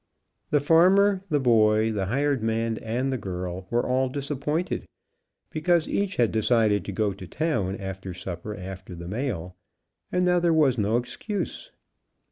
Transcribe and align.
The 0.49 0.59
farmer, 0.59 1.21
the 1.29 1.39
boy, 1.39 1.91
the 1.91 2.07
hired 2.07 2.41
man 2.41 2.79
and 2.79 3.13
the 3.13 3.19
girl 3.19 3.67
were 3.69 3.85
all 3.87 4.09
disappointed, 4.09 4.87
because 5.51 5.87
each 5.87 6.15
had 6.15 6.31
decided 6.31 6.83
to 6.85 6.91
go 6.91 7.13
to 7.13 7.27
town 7.27 7.75
after 7.75 8.11
supper, 8.15 8.55
after 8.55 8.95
the 8.95 9.07
mail, 9.07 9.57
and 10.11 10.25
now 10.25 10.39
there 10.39 10.55
was 10.55 10.79
no 10.79 10.97
excuse. 10.97 11.71